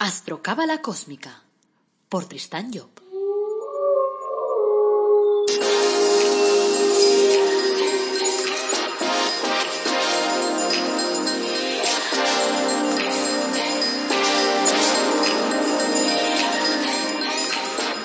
[0.00, 1.42] Astrocábala Cósmica
[2.08, 2.88] por Tristán Job.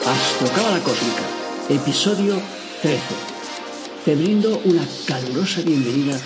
[0.03, 1.21] Astrocábala Cósmica,
[1.69, 2.41] episodio
[2.81, 3.01] 13.
[4.03, 6.19] Te brindo una calurosa bienvenida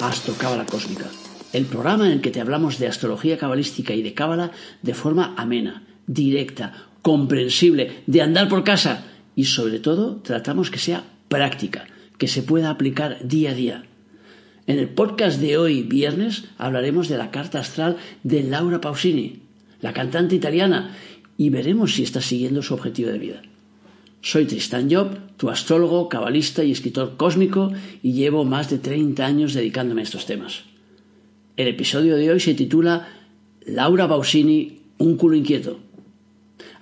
[0.00, 1.04] a Astrocábala Cósmica,
[1.52, 4.52] el programa en el que te hablamos de astrología cabalística y de cábala
[4.82, 11.04] de forma amena, directa, comprensible, de andar por casa y sobre todo tratamos que sea
[11.28, 11.86] práctica,
[12.18, 13.84] que se pueda aplicar día a día.
[14.66, 19.42] En el podcast de hoy, viernes, hablaremos de la carta astral de Laura Pausini,
[19.80, 20.96] la cantante italiana,
[21.38, 23.42] y veremos si está siguiendo su objetivo de vida.
[24.22, 27.72] Soy Tristan Job, tu astrólogo, cabalista y escritor cósmico,
[28.02, 30.64] y llevo más de 30 años dedicándome a estos temas.
[31.56, 33.08] El episodio de hoy se titula
[33.64, 35.80] Laura Pausini, un culo inquieto.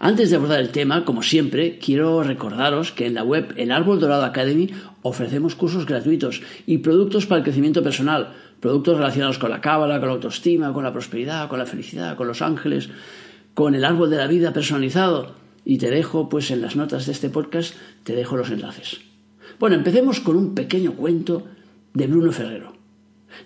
[0.00, 4.00] Antes de abordar el tema, como siempre, quiero recordaros que en la web El Árbol
[4.00, 4.70] Dorado Academy
[5.02, 10.08] ofrecemos cursos gratuitos y productos para el crecimiento personal, productos relacionados con la cábala, con
[10.08, 12.88] la autoestima, con la prosperidad, con la felicidad, con los ángeles,
[13.54, 15.36] con el árbol de la vida personalizado.
[15.64, 19.02] Y te dejo, pues en las notas de este podcast, te dejo los enlaces.
[19.60, 21.46] Bueno, empecemos con un pequeño cuento
[21.92, 22.73] de Bruno Ferrero.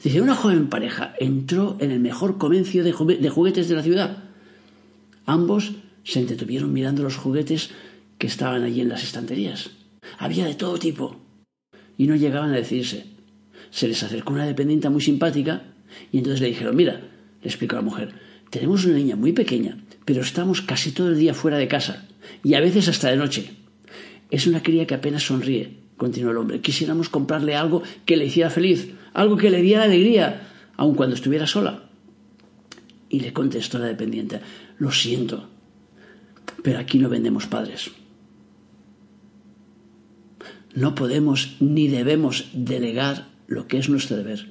[0.03, 4.25] Dice, una joven pareja entró en el mejor comercio de juguetes de la ciudad.
[5.27, 5.72] Ambos
[6.05, 7.70] se entretuvieron mirando los juguetes
[8.19, 9.70] que estaban allí en las estanterías.
[10.19, 11.20] Había de todo tipo.
[11.97, 13.06] Y no llegaban a decidirse.
[13.70, 15.62] Se les acercó una dependienta muy simpática
[16.12, 17.00] y entonces le dijeron, mira,
[17.42, 18.14] le explicó la mujer,
[18.50, 22.08] tenemos una niña muy pequeña, pero estamos casi todo el día fuera de casa
[22.42, 23.50] y a veces hasta de noche.
[24.30, 26.61] Es una cría que apenas sonríe, continuó el hombre.
[26.61, 31.47] Quisiéramos comprarle algo que le hiciera feliz, algo que le diera alegría, aun cuando estuviera
[31.47, 31.84] sola.
[33.09, 34.41] Y le contestó la dependiente,
[34.78, 35.48] lo siento,
[36.62, 37.91] pero aquí no vendemos padres.
[40.75, 44.51] No podemos ni debemos delegar lo que es nuestro deber.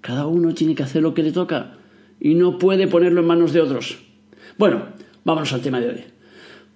[0.00, 1.78] Cada uno tiene que hacer lo que le toca
[2.20, 3.98] y no puede ponerlo en manos de otros.
[4.58, 4.88] Bueno,
[5.24, 6.04] vámonos al tema de hoy.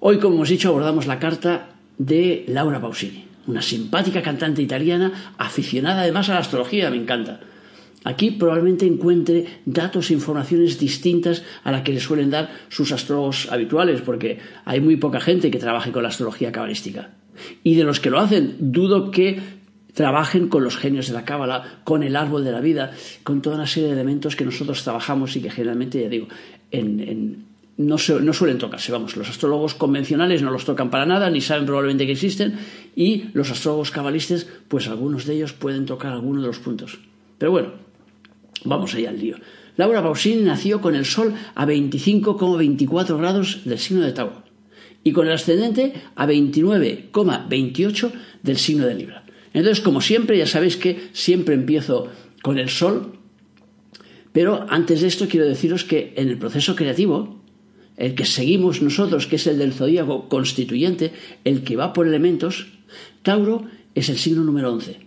[0.01, 1.69] Hoy, como hemos dicho, abordamos la carta
[1.99, 7.41] de Laura Pausini, una simpática cantante italiana aficionada además a la astrología, me encanta.
[8.05, 13.51] Aquí probablemente encuentre datos e informaciones distintas a la que le suelen dar sus astrólogos
[13.51, 17.11] habituales, porque hay muy poca gente que trabaje con la astrología cabalística.
[17.65, 19.41] Y de los que lo hacen, dudo que
[19.93, 22.93] trabajen con los genios de la cábala, con el árbol de la vida,
[23.25, 26.29] con toda una serie de elementos que nosotros trabajamos y que generalmente, ya digo,
[27.78, 28.92] no, suelen tocarse.
[28.92, 32.59] Vamos, los astrólogos convencionales no los tocan para nada, ni saben probablemente que existen,
[32.94, 36.98] y los astrólogos cabalistas, pues algunos de ellos pueden tocar algunos de los puntos.
[37.38, 37.87] Pero bueno,
[38.64, 39.37] Vamos allá al lío.
[39.76, 44.43] Laura Pausini nació con el Sol a 25,24 grados del signo de Tauro
[45.04, 48.12] y con el ascendente a 29,28
[48.43, 49.25] del signo de Libra.
[49.53, 52.08] Entonces, como siempre, ya sabéis que siempre empiezo
[52.43, 53.12] con el Sol,
[54.32, 57.41] pero antes de esto quiero deciros que en el proceso creativo,
[57.97, 61.12] el que seguimos nosotros, que es el del zodíaco constituyente,
[61.45, 62.69] el que va por elementos,
[63.23, 63.65] Tauro
[63.95, 65.07] es el signo número 11.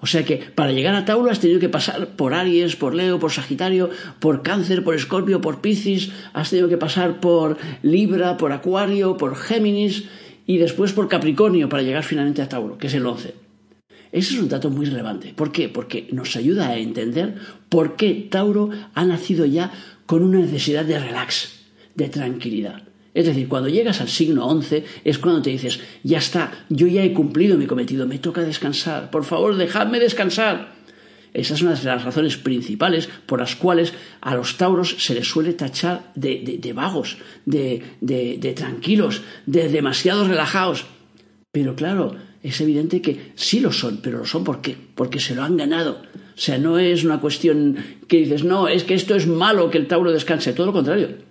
[0.00, 3.18] O sea que para llegar a Tauro has tenido que pasar por Aries, por Leo,
[3.18, 8.52] por Sagitario, por Cáncer, por Escorpio, por Piscis, has tenido que pasar por Libra, por
[8.52, 10.04] Acuario, por Géminis
[10.46, 13.34] y después por Capricornio para llegar finalmente a Tauro, que es el 11.
[14.10, 15.34] Ese es un dato muy relevante.
[15.34, 15.68] ¿Por qué?
[15.68, 17.34] Porque nos ayuda a entender
[17.68, 19.72] por qué Tauro ha nacido ya
[20.06, 21.57] con una necesidad de relax,
[21.98, 22.82] de tranquilidad.
[23.12, 27.02] Es decir, cuando llegas al signo 11 es cuando te dices, ya está, yo ya
[27.02, 30.78] he cumplido mi cometido, me toca descansar, por favor, dejadme descansar.
[31.34, 35.26] Esa es una de las razones principales por las cuales a los tauros se les
[35.26, 40.86] suele tachar de, vagos, de, de tranquilos, de demasiado relajados.
[41.50, 44.76] Pero claro, es evidente que sí lo son, pero lo son ¿por qué?
[44.94, 46.02] Porque se lo han ganado.
[46.14, 47.76] O sea, no es una cuestión
[48.06, 51.27] que dices, no, es que esto es malo que el tauro descanse, todo lo contrario.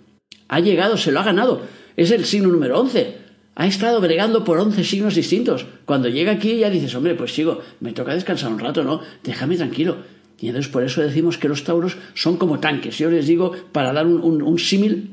[0.48, 1.62] Ha llegado, se lo ha ganado.
[1.96, 3.16] Es el signo número 11.
[3.54, 5.66] Ha estado bregando por 11 signos distintos.
[5.84, 9.00] Cuando llega aquí ya dices, hombre, pues sigo, me toca descansar un rato, ¿no?
[9.24, 9.98] Déjame tranquilo.
[10.40, 12.96] Y entonces por eso decimos que los tauros son como tanques.
[12.98, 15.10] Yo les digo, para dar un, un símil,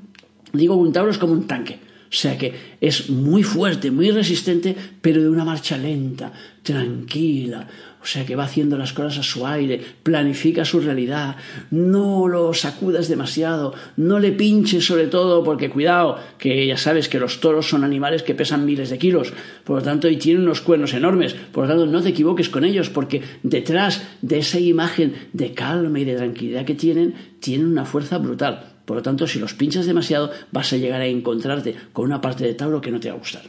[0.54, 1.80] digo un tauro es como un tanque.
[2.15, 6.31] O sea que es muy fuerte, muy resistente, pero de una marcha lenta,
[6.63, 7.67] tranquila.
[8.01, 11.35] O sea que va haciendo las cosas a su aire, planifica su realidad,
[11.71, 17.19] no lo sacudas demasiado, no le pinches sobre todo, porque cuidado, que ya sabes que
[17.19, 19.33] los toros son animales que pesan miles de kilos,
[19.65, 22.63] por lo tanto, y tienen unos cuernos enormes, por lo tanto, no te equivoques con
[22.63, 27.83] ellos, porque detrás de esa imagen de calma y de tranquilidad que tienen, tienen una
[27.83, 28.75] fuerza brutal.
[28.86, 32.44] Por lo tanto, si los pinchas demasiado, vas a llegar a encontrarte con una parte
[32.44, 33.44] de Tauro que no te va a gustar.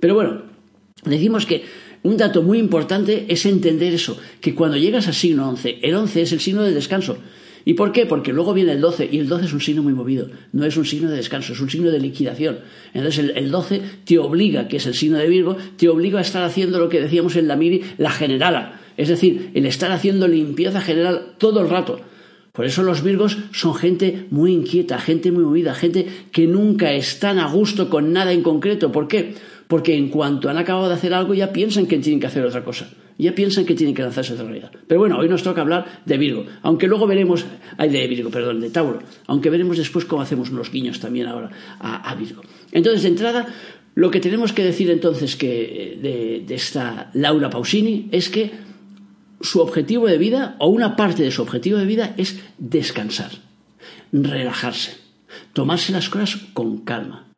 [0.00, 0.42] Pero bueno,
[1.04, 1.64] decimos que
[2.02, 6.22] un dato muy importante es entender eso, que cuando llegas al signo 11, el 11
[6.22, 7.18] es el signo del descanso.
[7.64, 8.06] ¿Y por qué?
[8.06, 10.76] Porque luego viene el 12 y el 12 es un signo muy movido, no es
[10.76, 12.60] un signo de descanso, es un signo de liquidación.
[12.94, 16.42] Entonces el, 12 te obliga, que es el signo de Virgo, te obliga a estar
[16.44, 18.80] haciendo lo que decíamos en la Miri, la generala.
[18.96, 22.00] Es decir, el estar haciendo limpieza general todo el rato.
[22.58, 27.38] Por eso los Virgos son gente muy inquieta, gente muy movida, gente que nunca están
[27.38, 28.90] a gusto con nada en concreto.
[28.90, 29.34] ¿Por qué?
[29.68, 32.64] Porque en cuanto han acabado de hacer algo ya piensan que tienen que hacer otra
[32.64, 32.90] cosa.
[33.16, 34.72] Ya piensan que tienen que lanzarse a otra realidad.
[34.88, 36.46] Pero bueno, hoy nos toca hablar de Virgo.
[36.62, 37.46] Aunque luego veremos,
[37.76, 39.04] ay, de Virgo, perdón, de Tauro.
[39.28, 42.42] Aunque veremos después cómo hacemos unos guiños también ahora a, Virgo.
[42.72, 43.54] Entonces, de entrada,
[43.94, 48.50] lo que tenemos que decir entonces que de, de esta Laura Pausini es que
[49.40, 53.30] su objetivo de vida, o una parte de su objetivo de vida, es descansar,
[54.12, 54.96] relajarse,
[55.52, 57.32] tomarse las cosas con calma.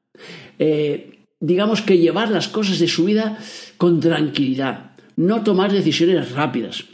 [0.59, 3.39] Eh, digamos que llevar las cosas de su vida
[3.77, 6.85] con tranquilidad, no tomar decisiones rápidas,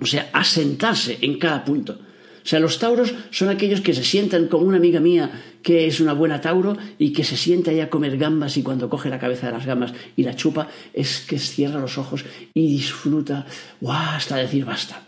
[0.00, 1.98] o sea, asentarse en cada punto.
[2.44, 5.30] O sea, los tauros son aquellos que se sientan como una amiga mía
[5.62, 8.90] que es una buena tauro y que se sienta ahí a comer gambas y cuando
[8.90, 12.68] coge la cabeza de las gambas y la chupa es que cierra los ojos y
[12.68, 13.46] disfruta
[13.86, 15.06] hasta decir basta.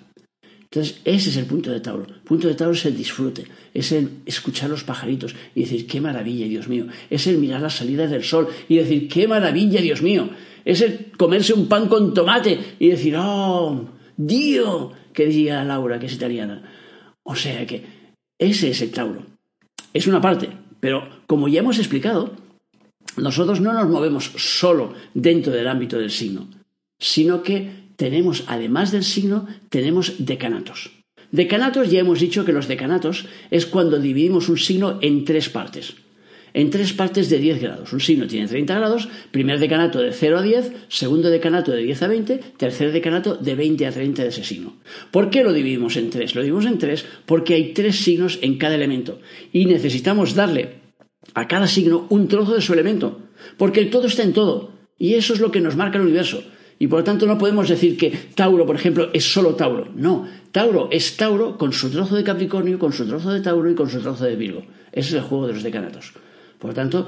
[0.75, 2.04] Entonces, ese es el punto de Tauro.
[2.08, 6.00] El punto de Tauro es el disfrute, es el escuchar los pajaritos y decir, qué
[6.00, 6.87] maravilla, Dios mío.
[7.08, 10.30] Es el mirar las salidas del sol y decir, qué maravilla, Dios mío.
[10.64, 16.06] Es el comerse un pan con tomate y decir, oh, Dios, que diría Laura, que
[16.06, 16.60] es italiana.
[17.25, 17.85] O sea que
[18.38, 19.26] ese es el Tauro.
[19.93, 20.50] Es una parte,
[20.81, 22.37] pero como ya hemos explicado,
[23.17, 26.49] nosotros no nos movemos solo dentro del ámbito del signo,
[26.99, 30.93] sino que tenemos, además del signo, tenemos decanatos.
[31.31, 35.97] Decanatos, ya hemos dicho que los decanatos es cuando dividimos un signo en tres partes
[36.54, 37.92] en tres partes de 10 grados.
[37.92, 42.02] Un signo tiene 30 grados, primer decanato de 0 a 10, segundo decanato de 10
[42.02, 44.76] a 20, tercer decanato de 20 a 30 de ese signo.
[45.10, 46.34] ¿Por qué lo dividimos en tres?
[46.34, 49.20] Lo dividimos en tres porque hay tres signos en cada elemento
[49.52, 50.84] y necesitamos darle
[51.34, 53.20] a cada signo un trozo de su elemento,
[53.58, 56.44] porque el todo está en todo y eso es lo que nos marca el universo.
[56.78, 59.90] Y por lo tanto no podemos decir que Tauro, por ejemplo, es solo Tauro.
[59.94, 63.74] No, Tauro es Tauro con su trozo de Capricornio, con su trozo de Tauro y
[63.74, 64.64] con su trozo de Virgo.
[64.92, 66.12] Ese es el juego de los decanatos.
[66.58, 67.06] Por lo tanto,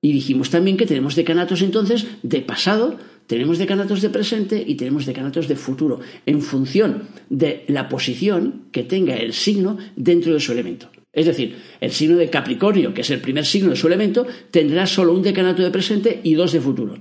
[0.00, 2.96] y dijimos también que tenemos decanatos entonces de pasado,
[3.26, 8.84] tenemos decanatos de presente y tenemos decanatos de futuro, en función de la posición que
[8.84, 10.90] tenga el signo dentro de su elemento.
[11.12, 14.86] Es decir, el signo de Capricornio, que es el primer signo de su elemento, tendrá
[14.86, 16.98] solo un decanato de presente y dos de futuro.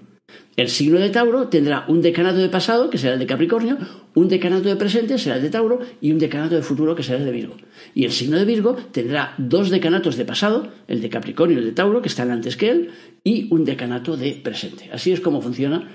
[0.57, 3.77] El signo de Tauro tendrá un decanato de pasado, que será el de Capricornio,
[4.15, 7.19] un decanato de presente, será el de Tauro, y un decanato de futuro, que será
[7.19, 7.55] el de Virgo.
[7.93, 11.65] Y el signo de Virgo tendrá dos decanatos de pasado, el de Capricornio y el
[11.67, 12.89] de Tauro, que están antes que él,
[13.23, 14.89] y un decanato de presente.
[14.91, 15.91] Así es como funciona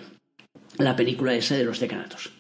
[0.79, 2.31] la película esa de los decanatos.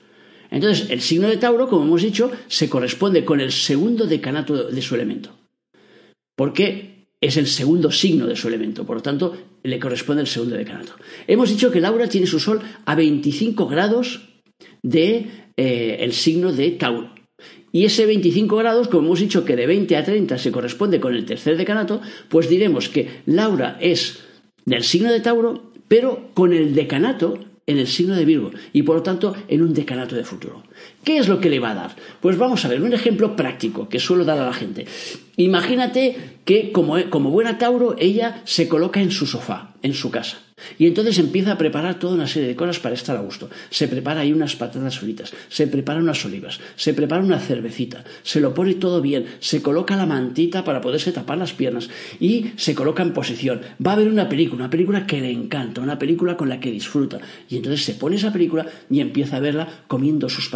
[0.48, 4.82] Entonces, el signo de Tauro, como hemos dicho, se corresponde con el segundo decanato de
[4.82, 5.30] su elemento.
[6.36, 10.56] Porque es el segundo signo de su elemento, por lo tanto, le corresponde el segundo
[10.56, 10.94] decanato.
[11.26, 14.28] Hemos dicho que Laura tiene su Sol a 25 grados
[14.82, 17.10] del de, eh, signo de Tauro.
[17.72, 21.14] Y ese 25 grados, como hemos dicho que de 20 a 30 se corresponde con
[21.14, 24.18] el tercer decanato, pues diremos que Laura es
[24.66, 28.96] del signo de Tauro, pero con el decanato en el signo de Virgo y por
[28.96, 30.62] lo tanto en un decanato de futuro.
[31.05, 31.96] ¿Qué es lo que le va a dar?
[32.20, 34.86] Pues vamos a ver un ejemplo práctico que suelo dar a la gente.
[35.36, 40.39] Imagínate que como, como buena Tauro ella se coloca en su sofá, en su casa.
[40.79, 43.51] Y entonces empieza a preparar toda una serie de cosas para estar a gusto.
[43.70, 48.41] Se prepara ahí unas patatas fritas, se prepara unas olivas, se prepara una cervecita, se
[48.41, 51.89] lo pone todo bien, se coloca la mantita para poderse tapar las piernas
[52.20, 53.60] y se coloca en posición.
[53.84, 56.70] Va a ver una película, una película que le encanta, una película con la que
[56.70, 57.19] disfruta.
[57.48, 60.48] Y entonces se pone esa película y empieza a verla comiendo sus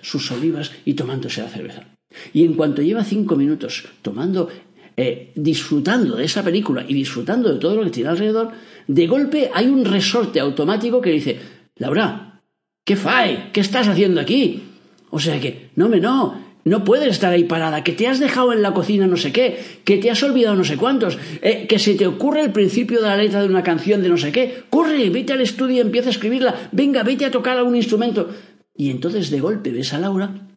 [0.00, 1.84] sus olivas y tomándose la cerveza.
[2.32, 4.48] Y en cuanto lleva cinco minutos tomando
[4.96, 8.50] eh, disfrutando de esa película y disfrutando de todo lo que tiene alrededor,
[8.86, 11.40] de golpe hay un resorte automático que dice,
[11.76, 12.42] Laura,
[12.84, 13.50] ¿qué fae?
[13.52, 14.62] ¿Qué estás haciendo aquí?
[15.10, 18.52] O sea que, no me no, no puedes estar ahí parada, que te has dejado
[18.52, 21.78] en la cocina no sé qué, que te has olvidado no sé cuántos, eh, que
[21.78, 24.64] se te ocurre el principio de la letra de una canción de no sé qué,
[24.70, 28.28] corre, vete al estudio y empieza a escribirla, venga, vete a tocar algún instrumento.
[28.74, 30.48] Y entonces de golpe ves a Laura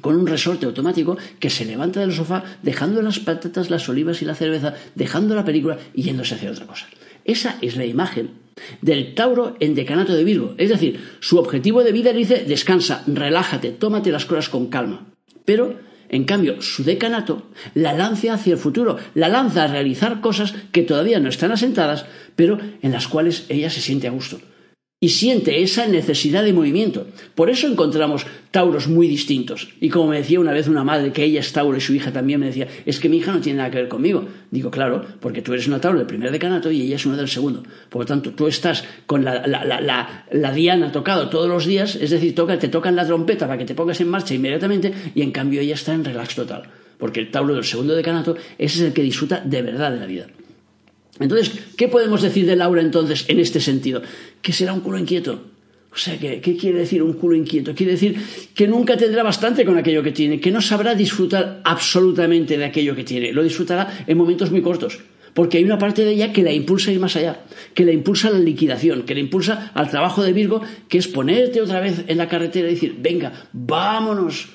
[0.00, 4.24] con un resorte automático que se levanta del sofá dejando las patatas, las olivas y
[4.24, 6.86] la cerveza, dejando la película y yéndose a hacer otra cosa.
[7.24, 8.30] Esa es la imagen
[8.80, 10.54] del Tauro en decanato de Virgo.
[10.58, 15.06] Es decir, su objetivo de vida dice descansa, relájate, tómate las cosas con calma.
[15.44, 15.78] Pero
[16.12, 20.82] En cambio, su decanato la lanza hacia el futuro, la lanza a realizar cosas que
[20.82, 22.04] todavía no están asentadas,
[22.36, 24.38] pero en las cuales ella se siente a gusto
[25.02, 27.08] y siente esa necesidad de movimiento.
[27.34, 29.70] Por eso encontramos Tauros muy distintos.
[29.80, 32.12] Y como me decía una vez una madre que ella es Tauro y su hija
[32.12, 34.26] también me decía, es que mi hija no tiene nada que ver conmigo.
[34.52, 37.26] Digo, claro, porque tú eres una Tauro del primer decanato y ella es una del
[37.26, 37.64] segundo.
[37.88, 42.36] Por lo tanto, tú estás con la, la, diana tocado todos los días, es decir,
[42.36, 45.62] toca, te tocan la trompeta para que te pongas en marcha inmediatamente y en cambio
[45.62, 46.62] ella está en relax total.
[46.98, 50.26] Porque el Tauro del segundo decanato, es el que disfruta de verdad de la vida.
[51.22, 54.02] Entonces, ¿qué podemos decir de Laura entonces en este sentido?
[54.40, 55.52] Que será un culo inquieto.
[55.92, 57.74] O sea, ¿qué, ¿qué quiere decir un culo inquieto?
[57.74, 58.16] Quiere decir
[58.54, 62.96] que nunca tendrá bastante con aquello que tiene, que no sabrá disfrutar absolutamente de aquello
[62.96, 63.32] que tiene.
[63.32, 65.00] Lo disfrutará en momentos muy cortos.
[65.34, 67.92] Porque hay una parte de ella que la impulsa a ir más allá, que la
[67.92, 71.80] impulsa a la liquidación, que la impulsa al trabajo de Virgo, que es ponerte otra
[71.80, 74.50] vez en la carretera y decir, venga, vámonos.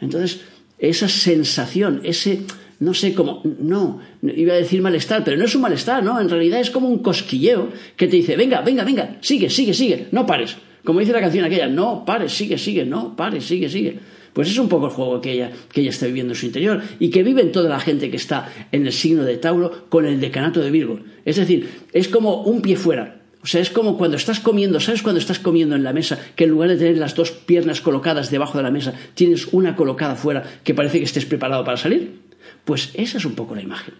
[0.00, 0.40] Entonces,
[0.78, 2.40] esa sensación, ese,
[2.78, 6.20] no sé cómo, no, iba a decir malestar, pero no es un malestar, ¿no?
[6.20, 10.08] En realidad es como un cosquilleo que te dice, venga, venga, venga, sigue, sigue, sigue,
[10.12, 10.56] no pares.
[10.84, 13.98] Como dice la canción aquella, no pares, sigue, sigue, no pares, sigue, sigue.
[14.32, 16.82] Pues es un poco el juego que ella, que ella está viviendo en su interior
[17.00, 20.04] y que vive en toda la gente que está en el signo de Tauro con
[20.04, 21.00] el decanato de Virgo.
[21.24, 23.22] Es decir, es como un pie fuera.
[23.46, 26.42] O sea, es como cuando estás comiendo, ¿sabes cuando estás comiendo en la mesa que
[26.42, 30.16] en lugar de tener las dos piernas colocadas debajo de la mesa, tienes una colocada
[30.16, 32.22] fuera que parece que estés preparado para salir?
[32.64, 33.94] Pues esa es un poco la imagen.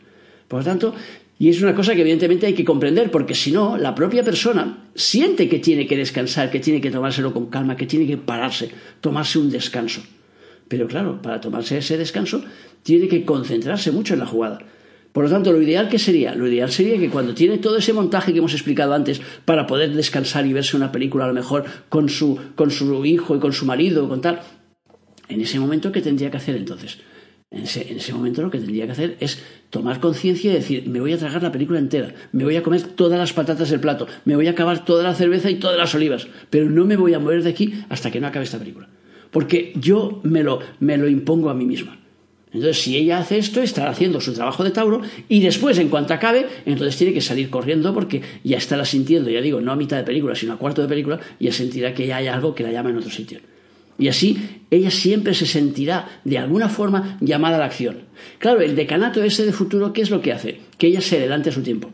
[0.49, 0.97] Por lo tanto,
[1.39, 4.89] y es una cosa que evidentemente hay que comprender, porque si no, la propia persona
[4.97, 8.73] siente que tiene que descansar, que tiene que tomárselo con calma, que tiene que pararse,
[9.01, 10.03] tomarse un descanso.
[10.67, 12.43] Pero claro, para tomarse ese descanso,
[12.83, 14.59] tiene que concentrarse mucho en la jugada.
[15.17, 17.95] Por lo tanto, lo ideal que sería, lo ideal sería que cuando tiene todo ese
[17.95, 21.65] montaje que hemos explicado antes para poder descansar y verse una película a lo mejor
[21.89, 24.43] con su, con su hijo y con su marido, con tal,
[25.31, 26.99] en ese momento, ¿qué tendría que hacer entonces?
[27.51, 31.15] En ese, momento lo que tendría que hacer es tomar conciencia y decir, me voy
[31.15, 34.37] a tragar la película entera, me voy a comer todas las patatas del plato, me
[34.37, 37.21] voy a acabar toda la cerveza y todas las olivas, pero no me voy a
[37.21, 38.91] mover de aquí hasta que no acabe esta película.
[39.31, 42.01] Porque yo me lo, me lo impongo a mí misma.
[42.57, 46.15] Entonces, si ella hace esto, estará haciendo su trabajo de Tauro y después, en cuanto
[46.15, 49.99] acabe, entonces tiene que salir corriendo porque ya estará sintiendo, ya digo, no a mitad
[49.99, 52.63] de película, sino a cuarto de película, y ya sentirá que ya hay algo que
[52.63, 53.41] la llama en otro sitio.
[53.99, 54.39] Y así
[54.71, 57.99] ella siempre se sentirá de alguna forma llamada a la acción.
[58.39, 60.61] Claro, el decanato ese de futuro, ¿qué es lo que hace?
[60.79, 61.91] Que ella se adelante a su tiempo.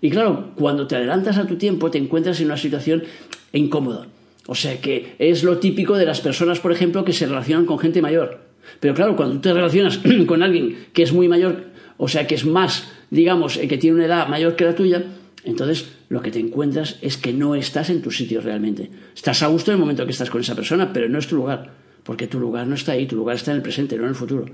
[0.00, 3.04] Y claro, cuando te adelantas a tu tiempo te encuentras en una situación
[3.52, 4.06] incómoda.
[4.46, 7.78] O sea que es lo típico de las personas, por ejemplo, que se relacionan con
[7.78, 8.47] gente mayor.
[8.80, 12.44] Pero claro, cuando te relacionas con alguien que es muy mayor, o sea que es
[12.44, 15.04] más, digamos, eh, que tiene una edad mayor que la tuya,
[15.44, 18.90] entonces lo que te encuentras es que no estás en tu sitio realmente.
[19.14, 21.36] Estás a gusto en el momento que estás con esa persona, pero no es tu
[21.36, 21.72] lugar,
[22.04, 24.14] porque tu lugar no está ahí, tu lugar está en el presente, no en el
[24.14, 24.46] futuro.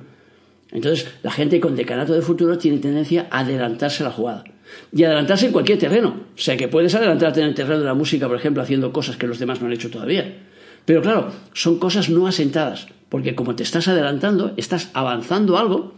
[0.73, 4.45] Entonces, la gente con decanato de futuro tiene tendencia a adelantarse a la jugada.
[4.93, 6.21] Y adelantarse en cualquier terreno.
[6.35, 9.17] O sea, que puedes adelantarte en el terreno de la música, por ejemplo, haciendo cosas
[9.17, 10.37] que los demás no han hecho todavía.
[10.85, 15.95] Pero claro, son cosas no asentadas, porque como te estás adelantando, estás avanzando algo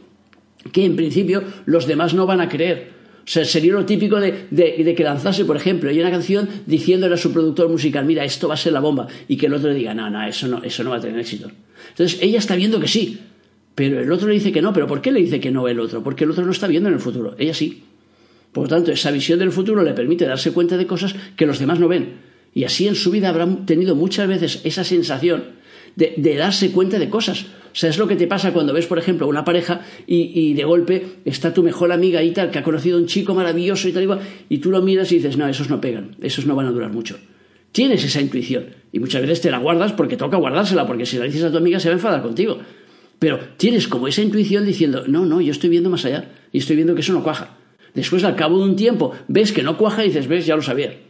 [0.73, 5.45] que en principio los demás no van a creer sería lo típico de, que lanzase,
[5.45, 8.73] por ejemplo, y una canción diciéndole a su productor musical, mira, esto va a ser
[8.73, 10.97] la bomba, y que el otro le diga, no, no, eso no, eso no va
[10.97, 11.51] a tener éxito.
[11.91, 13.19] Entonces ella está viendo que sí,
[13.75, 14.73] pero el otro le dice que no.
[14.73, 16.03] ¿Pero por qué le dice que no el otro?
[16.03, 17.83] Porque el otro no está viendo en el futuro, ella sí.
[18.53, 21.59] Por lo tanto, esa visión del futuro le permite darse cuenta de cosas que los
[21.59, 22.15] demás no ven.
[22.57, 25.45] Y así en su vida habrán tenido muchas veces esa sensación
[25.95, 27.43] de, darse cuenta de cosas.
[27.43, 30.65] O sea, es lo que te pasa cuando ves, por ejemplo, una pareja y, de
[30.65, 33.93] golpe está tu mejor amiga y tal, que ha conocido a un chico maravilloso y
[33.93, 36.65] tal, igual, y tú lo miras y dices, no, esos no pegan, esos no van
[36.65, 37.19] a durar mucho.
[37.73, 41.27] Tienes esa intuición y muchas veces te la guardas porque toca guardársela, porque si la
[41.27, 42.59] dices a tu amiga se va a enfadar contigo.
[43.19, 46.77] Pero tienes como esa intuición diciendo, no, no, yo estoy viendo más allá y estoy
[46.77, 47.59] viendo que eso no cuaja.
[47.93, 50.63] Después, al cabo de un tiempo, ves que no cuaja y dices, ves, ya lo
[50.63, 51.06] sabía.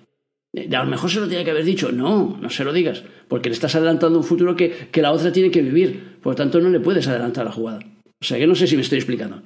[0.57, 1.93] A lo mejor se lo tenía que haber dicho.
[1.93, 5.51] No, no se lo digas, porque le estás adelantando un futuro que, la otra tiene
[5.51, 6.17] que vivir.
[6.23, 7.81] Por lo tanto, no le puedes adelantar la jugada.
[8.21, 9.43] O sea que no sé si me estoy explicando.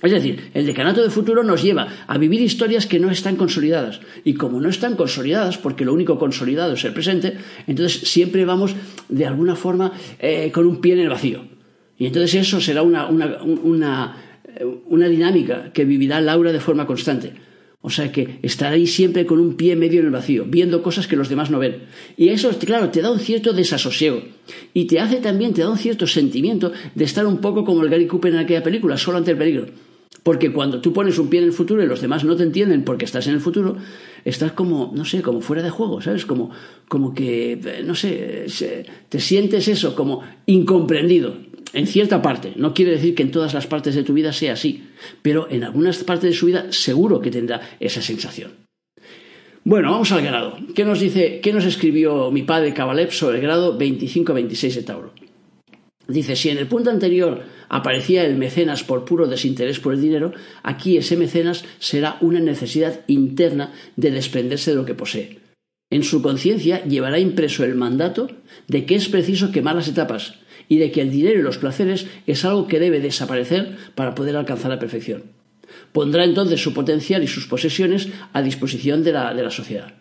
[0.00, 4.00] Es decir, el decanato de futuro nos lleva a vivir historias que no están consolidadas.
[4.22, 8.76] Y como no están consolidadas, porque lo único consolidado es el presente, entonces siempre vamos
[9.08, 11.42] de alguna forma eh, con un pie en el vacío.
[11.98, 17.47] Y entonces eso será una, una dinámica que vivirá Laura de forma constante.
[17.80, 21.06] O sea que estar ahí siempre con un pie medio en el vacío, viendo cosas
[21.06, 21.84] que los demás no ven.
[22.16, 24.22] Y eso, claro, te da un cierto desasosiego.
[24.74, 27.90] Y te hace también, te da un cierto sentimiento de estar un poco como el
[27.90, 29.66] Gary Cooper en aquella película, solo ante el peligro.
[30.24, 32.82] Porque cuando tú pones un pie en el futuro y los demás no te entienden
[32.82, 33.76] porque estás en el futuro,
[34.24, 36.26] estás como, no sé, como fuera de juego, ¿sabes?
[36.26, 36.50] Como,
[36.88, 38.46] como que, no sé,
[39.08, 41.47] te sientes eso, como incomprendido.
[41.72, 42.52] En cierta parte.
[42.56, 44.88] No quiere decir que en todas las partes de tu vida sea así,
[45.22, 48.52] pero en algunas partes de su vida seguro que tendrá esa sensación.
[49.64, 50.56] Bueno, vamos al grado.
[50.74, 55.12] ¿Qué nos dice, qué nos escribió mi padre Cabalep sobre el grado 25-26 de Tauro?
[56.06, 60.32] Dice, si en el punto anterior aparecía el mecenas por puro desinterés por el dinero,
[60.62, 65.40] aquí ese mecenas será una necesidad interna de desprenderse de lo que posee.
[65.90, 68.28] En su conciencia llevará impreso el mandato
[68.68, 72.06] de que es preciso quemar las etapas y de que el dinero y los placeres
[72.26, 75.24] es algo que debe desaparecer para poder alcanzar la perfección.
[75.92, 79.94] Pondrá entonces su potencial y sus posesiones a disposición de la, de la sociedad.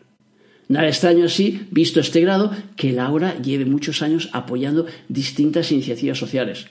[0.70, 6.68] Nada extraño así, visto este grado, que Laura lleve muchos años apoyando distintas iniciativas sociales.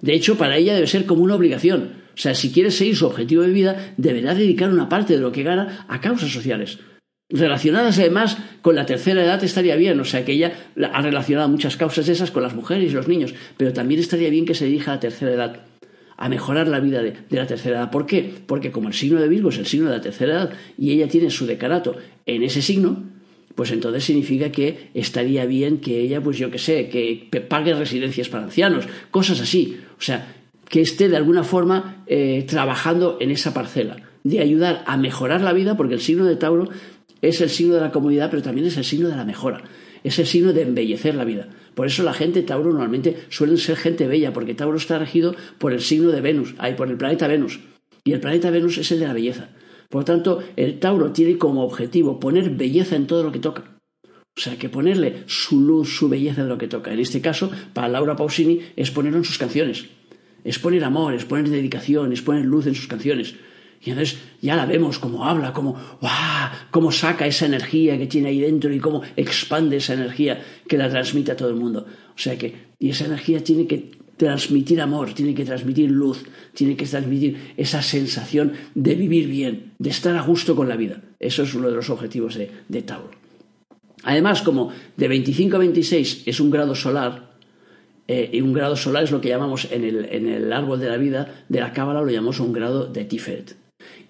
[0.00, 2.02] De hecho, para ella debe ser como una obligación.
[2.14, 5.32] O sea, si quiere seguir su objetivo de vida, deberá dedicar una parte de lo
[5.32, 6.78] que gana a causas sociales.
[7.32, 10.52] Relacionadas además con la tercera edad estaría bien, o sea que ella
[10.92, 14.44] ha relacionado muchas causas esas con las mujeres y los niños, pero también estaría bien
[14.44, 15.60] que se dirija a la tercera edad,
[16.16, 17.90] a mejorar la vida de, de, la tercera edad.
[17.90, 18.32] ¿Por qué?
[18.46, 21.08] Porque como el signo de Virgo es el signo de la tercera edad y ella
[21.08, 21.96] tiene su decanato
[22.26, 23.02] en ese signo,
[23.54, 28.28] pues entonces significa que estaría bien que ella, pues yo qué sé, que pague residencias
[28.28, 29.78] para ancianos, cosas así.
[29.98, 30.34] O sea,
[30.72, 35.52] que esté de alguna forma eh, trabajando en esa parcela, de ayudar a mejorar la
[35.52, 36.70] vida, porque el signo de Tauro
[37.22, 39.62] es el signo de la comunidad, pero también es el signo de la mejora,
[40.04, 41.48] es el signo de embellecer la vida.
[41.74, 45.72] Por eso la gente Tauro normalmente suelen ser gente bella, porque Tauro está regido por
[45.72, 47.60] el signo de Venus, ahí por el planeta Venus.
[48.04, 49.50] Y el planeta Venus es el de la belleza.
[49.88, 53.78] Por lo tanto, el Tauro tiene como objetivo poner belleza en todo lo que toca.
[54.36, 56.92] O sea, que ponerle su luz, su belleza en lo que toca.
[56.92, 59.86] En este caso, para Laura Pausini, es ponerlo en sus canciones.
[60.42, 63.34] Es poner amor, es poner dedicación, es poner luz en sus canciones.
[63.84, 66.50] Y entonces ya la vemos cómo habla, cómo, ¡guau!
[66.70, 70.88] cómo saca esa energía que tiene ahí dentro y cómo expande esa energía que la
[70.88, 71.84] transmite a todo el mundo.
[72.14, 76.24] O sea que, y esa energía tiene que transmitir amor, tiene que transmitir luz,
[76.54, 81.02] tiene que transmitir esa sensación de vivir bien, de estar a gusto con la vida.
[81.18, 83.10] Eso es uno de los objetivos de, de Tauro.
[84.04, 87.32] Además, como de 25 a 26 es un grado solar,
[88.06, 90.88] eh, y un grado solar es lo que llamamos en el, en el árbol de
[90.88, 93.61] la vida de la Cábala, lo llamamos un grado de Tiferet.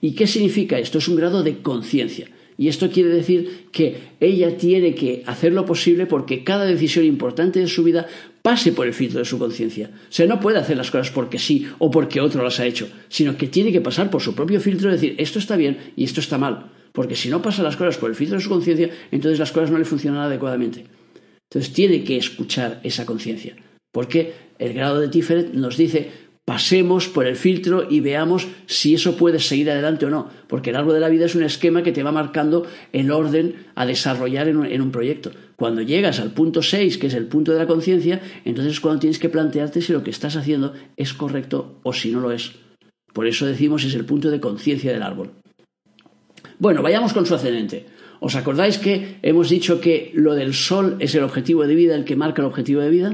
[0.02, 0.98] ¿Y qué significa esto?
[0.98, 2.28] Es un grado de conciencia.
[2.58, 7.60] Y esto quiere decir que ella tiene que hacer lo posible porque cada decisión importante
[7.60, 8.06] de su vida
[8.42, 9.90] pase por el filtro de su conciencia.
[9.94, 12.88] O sea, no puede hacer las cosas porque sí o porque otro las ha hecho,
[13.08, 16.04] sino que tiene que pasar por su propio filtro y decir esto está bien y
[16.04, 16.72] esto está mal.
[16.92, 19.70] Porque si no pasa las cosas por el filtro de su conciencia, entonces las cosas
[19.70, 20.84] no le funcionan adecuadamente.
[21.48, 23.56] Entonces tiene que escuchar esa conciencia.
[23.92, 26.10] Porque el grado de Tiferet nos dice
[26.44, 30.76] pasemos por el filtro y veamos si eso puede seguir adelante o no, porque el
[30.76, 34.48] árbol de la vida es un esquema que te va marcando el orden a desarrollar
[34.48, 35.31] en un, proyecto.
[35.57, 39.00] Cuando llegas al punto 6, que es el punto de la conciencia, entonces es cuando
[39.00, 42.52] tienes que plantearte si lo que estás haciendo es correcto o si no lo es.
[43.12, 45.31] Por eso decimos es el punto de conciencia del árbol.
[46.59, 47.87] Bueno, vayamos con su ascendente.
[48.22, 52.04] ¿Os acordáis que hemos dicho que lo del sol es el objetivo de vida, el
[52.04, 53.11] que marca el objetivo de vida?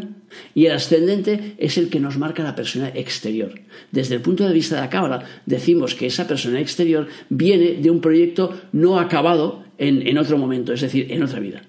[0.55, 3.59] Y el ascendente es el que nos marca la persona exterior.
[3.91, 7.91] Desde el punto de vista de la cábala, decimos que esa persona exterior viene de
[7.91, 11.63] un proyecto no acabado en, en otro momento, es decir, en otra vida.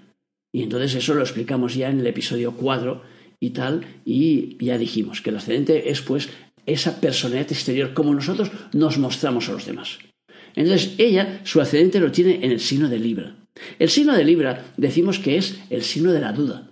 [0.51, 3.01] Y entonces eso lo explicamos ya en el episodio 4
[3.39, 6.27] y tal, y ya dijimos que el ascendente es pues
[6.65, 9.97] esa personalidad exterior, como nosotros nos mostramos a los demás.
[10.55, 13.35] Entonces ella, su ascendente lo tiene en el signo de Libra.
[13.77, 16.69] El signo de Libra decimos que es el signo de la duda.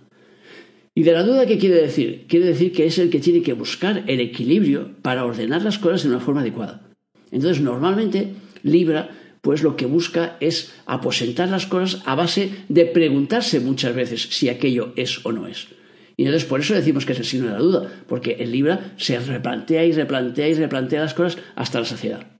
[0.94, 2.26] ¿Y de la duda qué quiere decir?
[2.28, 6.02] Quiere decir que es el que tiene que buscar el equilibrio para ordenar las cosas
[6.02, 6.82] de una forma adecuada.
[7.30, 9.10] Entonces, normalmente, Libra,
[9.40, 14.48] pues lo que busca es aposentar las cosas a base de preguntarse muchas veces si
[14.48, 15.68] aquello es o no es.
[16.16, 18.92] Y entonces por eso decimos que es el signo de la duda, porque el Libra
[18.96, 22.37] se replantea y replantea y replantea las cosas hasta la saciedad.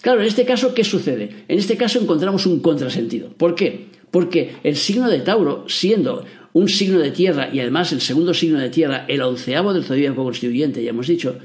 [0.00, 1.44] Claro, en este caso, ¿qué sucede?
[1.48, 3.30] En este caso encontramos un contrasentido.
[3.36, 3.86] ¿Por qué?
[4.10, 8.58] Porque el signo de Tauro, siendo un signo de tierra y además el segundo signo
[8.58, 11.38] de tierra, el onceavo del zodíaco constituyente, ya hemos dicho,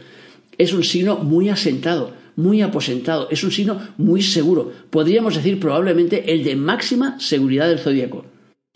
[0.57, 4.71] es un signo muy asentado, muy aposentado, es un signo muy seguro.
[4.89, 8.25] Podríamos decir probablemente el de máxima seguridad del zodíaco,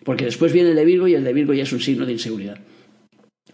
[0.03, 2.13] porque después viene el de Virgo y el de Virgo ya es un signo de
[2.13, 2.59] inseguridad.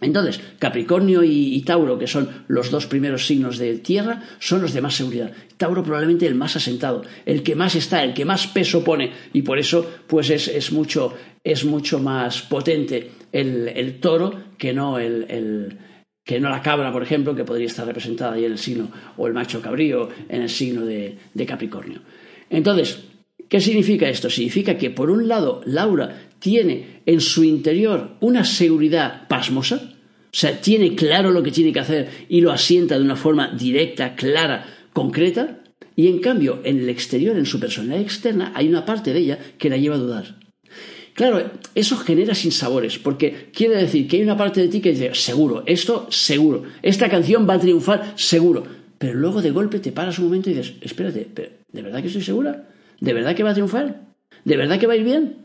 [0.00, 4.80] Entonces, Capricornio y, Tauro, que son los dos primeros signos de tierra, son los de
[4.80, 5.32] más seguridad.
[5.56, 9.42] Tauro probablemente el más asentado, el que más está, el que más peso pone, y
[9.42, 15.78] por eso pues es, mucho, es mucho más potente el, toro que no el,
[16.24, 19.26] que no la cabra, por ejemplo, que podría estar representada ahí en el signo, o
[19.26, 22.00] el macho cabrío en el signo de Capricornio.
[22.50, 23.04] Entonces,
[23.48, 24.28] ¿qué significa esto?
[24.28, 30.60] Significa que, por un lado, Laura tiene en su interior una seguridad pasmosa, o sea,
[30.60, 34.66] tiene claro lo que tiene que hacer y lo asienta de una forma directa, clara,
[34.92, 35.62] concreta.
[35.96, 39.38] Y en cambio, en el exterior, en su personalidad externa, hay una parte de ella
[39.56, 40.36] que la lleva a dudar.
[41.14, 45.14] Claro, eso genera sinsabores, porque quiere decir que hay una parte de ti que dice,
[45.14, 48.64] seguro, esto seguro, esta canción va a triunfar seguro.
[48.98, 51.26] Pero luego de golpe te paras un momento y dices, espérate,
[51.72, 52.68] ¿de verdad que estoy segura?
[53.00, 54.02] ¿De verdad que va a triunfar?
[54.44, 55.43] ¿De verdad que va a ir bien?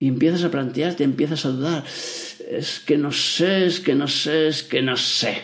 [0.00, 1.84] Y empiezas a plantearte, empiezas a dudar.
[1.86, 5.42] Es que no sé, es que no sé, es que no sé.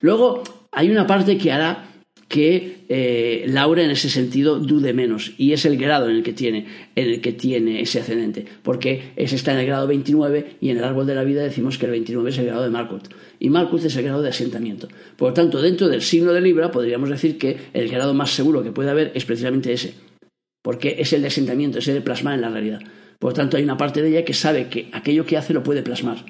[0.00, 1.90] Luego hay una parte que hará
[2.30, 6.32] que eh, Laura en ese sentido dude menos y es el grado en el que
[6.32, 10.70] tiene en el que tiene ese ascendente porque ese está en el grado 29 y
[10.70, 13.08] en el árbol de la vida decimos que el 29 es el grado de Malkuth
[13.40, 16.70] y Malkuth es el grado de asentamiento por lo tanto dentro del signo de Libra
[16.70, 19.94] podríamos decir que el grado más seguro que puede haber es precisamente ese
[20.62, 22.80] porque es el de asentamiento es el de plasmar en la realidad
[23.20, 25.62] por lo tanto hay una parte de ella que sabe que aquello que hace lo
[25.62, 26.24] puede plasmar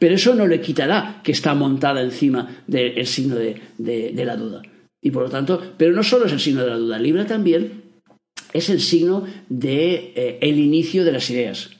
[0.00, 4.62] pero eso no le quitará que está montada encima del signo de la duda
[5.02, 7.82] y por lo tanto, pero no solo es el signo de la duda, Libra también
[8.52, 11.70] es el signo de eh, el inicio de las ideas.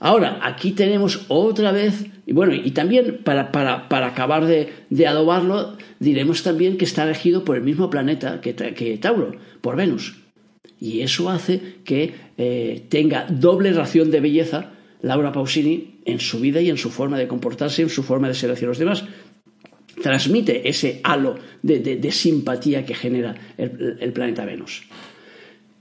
[0.00, 6.42] Ahora, aquí tenemos otra vez, y bueno, y también para, para, acabar de, adobarlo, diremos
[6.42, 10.23] también que está regido por el mismo planeta que, que Tauro, por Venus.
[10.80, 16.60] Y eso hace que eh, tenga doble ración de belleza Laura Pausini en su vida
[16.60, 19.04] y en su forma de comportarse, en su forma de ser hacia los demás
[20.02, 24.84] transmite ese halo de, simpatía que genera el, planeta Venus.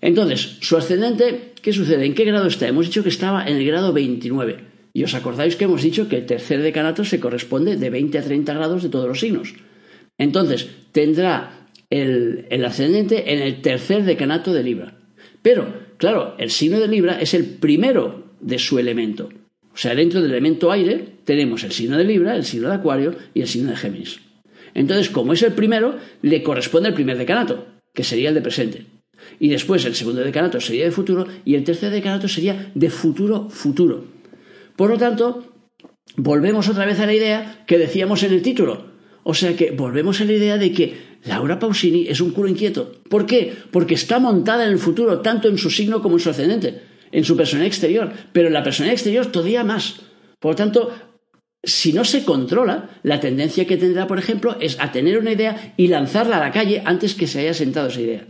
[0.01, 2.05] Entonces, su ascendente, ¿qué sucede?
[2.05, 2.67] ¿En qué grado está?
[2.67, 4.73] Hemos dicho que estaba en el grado 29.
[4.93, 8.23] Y os acordáis que hemos dicho que el tercer decanato se corresponde de 20 a
[8.23, 9.53] 30 grados de todos los signos.
[10.17, 11.62] Entonces, tendrá
[12.01, 14.97] el, ascendente en el tercer decanato de Libra.
[15.41, 19.29] Pero, claro, el signo de Libra es el primero de su elemento.
[19.73, 23.15] O sea, dentro del elemento aire tenemos el signo de Libra, el signo de Acuario
[23.33, 24.19] y el signo de Géminis.
[24.73, 28.85] Entonces, como es el primero, le corresponde el primer decanato, que sería el de presente.
[29.39, 33.49] Y después el segundo decanato sería de futuro y el tercer decanato sería de futuro
[33.49, 34.05] futuro.
[34.75, 35.53] Por lo tanto,
[36.17, 38.93] volvemos otra vez a la idea que decíamos en el título.
[39.23, 42.91] O sea que volvemos a la idea de que Laura Pausini es un culo inquieto.
[43.09, 43.53] ¿Por qué?
[43.71, 47.23] Porque está montada en el futuro, tanto en su signo como en su ascendente en
[47.23, 50.01] su personalidad exterior, pero en la personalidad exterior todavía más.
[50.39, 50.91] Por lo tanto,
[51.63, 55.73] si no se controla, la tendencia que tendrá, por ejemplo, es a tener una idea
[55.77, 58.27] y lanzarla a la calle antes que se haya sentado esa idea.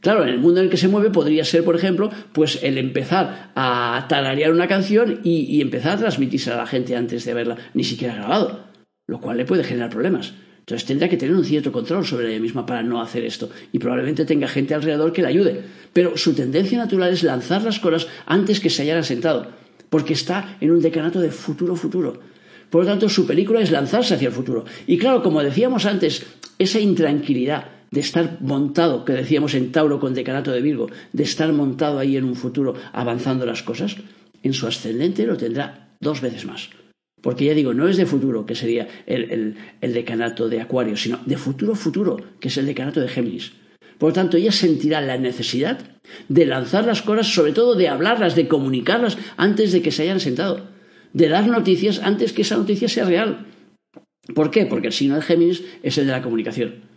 [0.00, 2.78] Claro, en el mundo en el que se mueve podría ser, por ejemplo, pues el
[2.78, 7.32] empezar a tararear una canción y, y empezar a transmitirse a la gente antes de
[7.32, 8.64] haberla ni siquiera grabado,
[9.08, 10.34] lo cual le puede generar problemas.
[10.68, 13.48] Entonces tendrá que tener un cierto control sobre ella misma para no hacer esto.
[13.72, 15.62] Y probablemente tenga gente alrededor que la ayude.
[15.94, 19.46] Pero su tendencia natural es lanzar las cosas antes que se hayan asentado.
[19.88, 22.20] Porque está en un decanato de futuro futuro.
[22.68, 24.66] Por lo tanto, su película es lanzarse hacia el futuro.
[24.86, 26.26] Y claro, como decíamos antes,
[26.58, 31.50] esa intranquilidad de estar montado, que decíamos en Tauro con decanato de Virgo, de estar
[31.50, 33.96] montado ahí en un futuro avanzando las cosas,
[34.42, 36.68] en su ascendente lo tendrá dos veces más.
[37.20, 41.36] Porque ya digo, no es de futuro, que sería el, decanato de Acuario, sino de
[41.36, 43.52] futuro futuro, que es el decanato de Géminis.
[43.98, 45.80] Por lo tanto, ella sentirá la necesidad
[46.28, 50.20] de lanzar las cosas, sobre todo de hablarlas, de comunicarlas antes de que se hayan
[50.20, 50.68] sentado,
[51.12, 53.46] de dar noticias antes que esa noticia sea real.
[54.34, 54.66] ¿Por qué?
[54.66, 56.88] Porque el signo de Géminis es el de la comunicación.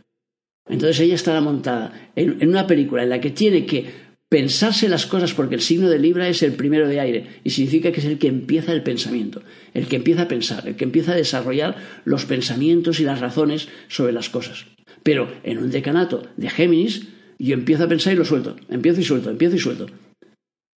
[0.70, 3.90] Entonces ella estará montada en una película en la que tiene que
[4.32, 7.92] pensarse las cosas porque el signo de Libra es el primero de aire y significa
[7.92, 9.42] que es el que empieza el pensamiento,
[9.74, 13.68] el que empieza a pensar, el que empieza a desarrollar los pensamientos y las razones
[13.90, 14.68] sobre las cosas.
[15.04, 19.04] Pero en un decanato de Géminis yo empiezo a pensar y lo suelto, empiezo y
[19.04, 19.88] suelto, empiezo y suelto.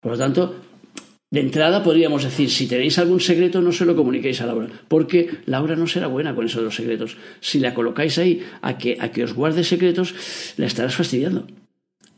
[0.01, 0.57] Por lo tanto,
[1.31, 5.31] de entrada podríamos decir, si tenéis algún secreto no se lo comuniquéis a Laura, porque
[5.47, 7.19] Laura no será buena con eso de los secretos.
[7.38, 10.12] Si la colocáis ahí a que, a que os guarde secretos,
[10.57, 11.47] la estarás fastidiando.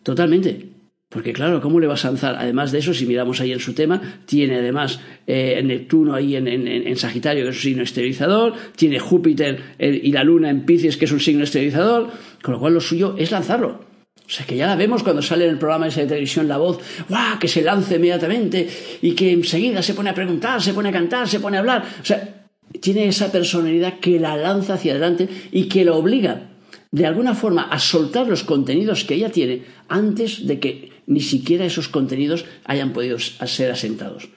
[0.02, 0.75] Totalmente.
[1.16, 2.36] Porque claro, ¿cómo le vas a lanzar?
[2.38, 6.94] Además de eso, si miramos ahí en su tema, tiene además eh, Neptuno ahí en,
[6.94, 11.12] Sagitario, que es un signo esterilizador, tiene Júpiter y la Luna en Pisces, que es
[11.12, 12.10] un signo esterilizador,
[12.42, 13.80] con lo cual lo suyo es lanzarlo.
[14.14, 16.58] O sea, que ya la vemos cuando sale en el programa ese de televisión La
[16.58, 17.38] Voz, ¡guau!
[17.38, 18.68] que se lance inmediatamente
[19.00, 21.82] y que enseguida se pone a preguntar, se pone a cantar, se pone a hablar.
[22.02, 22.46] O sea,
[22.78, 26.50] tiene esa personalidad que la lanza hacia adelante y que lo obliga
[26.92, 31.64] de alguna forma a soltar los contenidos que ella tiene antes de que ni siquiera
[31.64, 34.28] esos contenidos hayan podido ser asentados.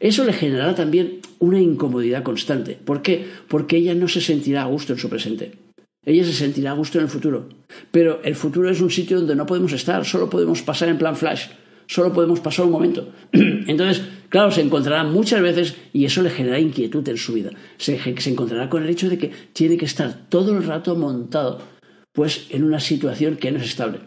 [0.00, 2.78] Eso le generará también una incomodidad constante.
[2.82, 3.26] ¿Por qué?
[3.48, 5.52] Porque ella no se sentirá a gusto en su presente.
[6.04, 7.48] Ella se sentirá a gusto en el futuro.
[7.90, 11.16] Pero el futuro es un sitio donde no podemos estar, solo podemos pasar en plan
[11.16, 11.48] flash.
[11.86, 13.12] solo podemos pasar un momento.
[13.32, 17.50] Entonces, claro, se encontrará muchas veces y eso le genera inquietud en su vida.
[17.78, 21.60] Se, se encontrará con el hecho de que tiene que estar todo el rato montado
[22.12, 24.00] pues en una situación que no es estable.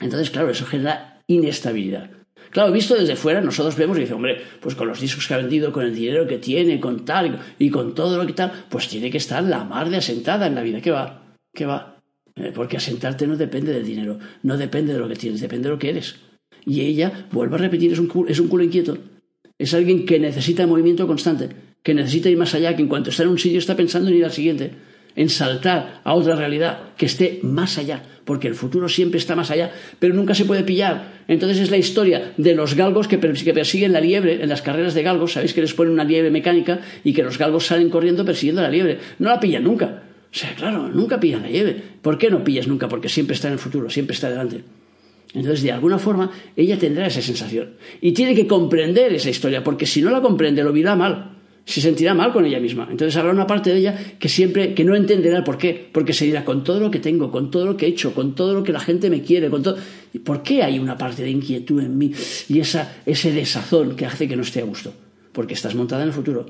[0.00, 2.10] Entonces, claro, eso genera inestabilidad.
[2.50, 5.38] Claro, visto desde fuera, nosotros vemos y dice, hombre, pues con los discos que ha
[5.38, 8.88] vendido, con el dinero que tiene, con tal y con todo lo que tal, pues
[8.88, 10.82] tiene que estar la mar de asentada en la vida.
[10.82, 11.34] ¿Qué va?
[11.54, 11.96] ¿Qué va?
[12.36, 15.74] Eh, porque asentarte no depende del dinero, no depende de lo que tienes, depende de
[15.74, 16.16] lo que eres.
[16.66, 18.98] Y ella, vuelvo a repetir, es un, culo, es un culo inquieto.
[19.58, 21.48] Es alguien que necesita movimiento constante,
[21.82, 24.16] que necesita ir más allá, que en cuanto está en un sitio está pensando en
[24.16, 24.72] ir al siguiente,
[25.16, 29.50] en saltar a otra realidad que esté más allá porque el futuro siempre está más
[29.50, 31.22] allá, pero nunca se puede pillar.
[31.28, 35.02] Entonces es la historia de los galgos que, persiguen la liebre en las carreras de
[35.02, 35.32] galgos.
[35.32, 38.70] Sabéis que les ponen una liebre mecánica y que los galgos salen corriendo persiguiendo la
[38.70, 38.98] liebre.
[39.18, 40.02] No la pillan nunca.
[40.32, 41.82] O sea, claro, nunca pillan la liebre.
[42.00, 42.88] ¿Por qué no pillas nunca?
[42.88, 44.62] Porque siempre está en el futuro, siempre está delante.
[45.34, 47.70] Entonces, de alguna forma, ella tendrá esa sensación.
[48.00, 51.31] Y tiene que comprender esa historia, porque si no la comprende, lo virá mal
[51.64, 52.88] se sentirá mal con ella misma.
[52.90, 56.12] Entonces habrá una parte de ella que siempre, que no entenderá el por qué, porque
[56.12, 58.54] se dirá, con todo lo que tengo, con todo lo que he hecho, con todo
[58.54, 59.76] lo que la gente me quiere, con todo...
[60.12, 62.12] ¿Y por qué hay una parte de inquietud en mí
[62.48, 64.92] y esa, ese desazón que hace que no esté a gusto?
[65.32, 66.46] Porque estás montada en el futuro.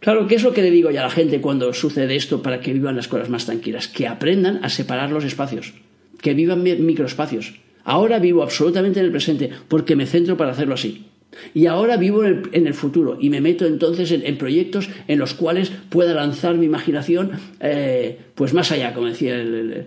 [0.00, 2.60] Claro, ¿qué es lo que le digo ya a la gente cuando sucede esto para
[2.60, 3.88] que vivan las cosas más tranquilas?
[3.88, 5.74] Que aprendan a separar los espacios,
[6.22, 7.54] que vivan microespacios.
[7.84, 11.09] Ahora vivo absolutamente en el presente porque me centro para hacerlo así.
[11.54, 15.70] Y ahora vivo en el, futuro y me meto entonces en, proyectos en los cuales
[15.88, 19.86] pueda lanzar mi imaginación eh, pues más allá, como decía el,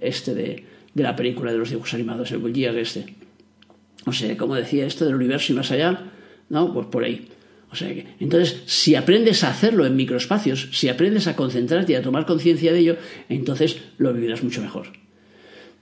[0.00, 3.14] este de, la película de los dibujos animados, el Bullier este.
[4.06, 6.12] O sea, como decía esto del universo y más allá,
[6.48, 6.72] ¿no?
[6.72, 7.28] Pues por ahí.
[7.70, 11.96] O sea que, entonces, si aprendes a hacerlo en microespacios, si aprendes a concentrarte y
[11.96, 12.96] a tomar conciencia de ello,
[13.28, 14.86] entonces lo vivirás mucho mejor.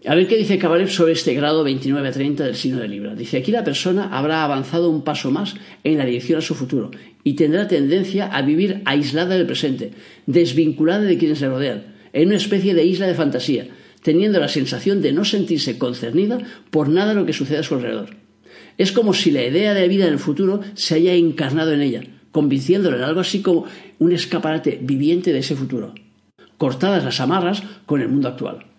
[0.06, 3.14] A ver qué dice Cabalev sobre este grado 29-30 del signo de Libra.
[3.14, 6.90] Dice, aquí la persona habrá avanzado un paso más en la dirección a su futuro
[7.22, 9.92] y tendrá tendencia a vivir aislada del presente,
[10.26, 13.68] desvinculada de quienes le rodean, en una especie de isla de fantasía,
[14.02, 16.38] teniendo la sensación de no sentirse concernida
[16.70, 18.10] por nada lo que sucede a su alrededor.
[18.76, 22.02] Es como si la idea de vida en el futuro se haya encarnado en ella,
[22.30, 23.64] convenciéndola en algo así como
[23.98, 25.94] un escaparate viviente de ese futuro,
[26.58, 28.73] cortadas las amarras con el mundo actual.